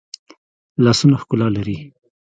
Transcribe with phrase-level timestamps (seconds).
[0.83, 1.77] لاسونه ښکلا لري